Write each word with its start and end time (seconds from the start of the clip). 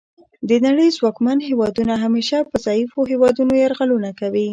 د 0.49 0.51
نړۍ 0.65 0.87
ځواکمن 0.97 1.37
هیوادونه 1.49 1.93
همیشه 2.03 2.37
په 2.49 2.55
ضعیفو 2.65 2.99
هیوادونو 3.11 3.53
یرغلونه 3.63 4.09
کوي 4.19 4.47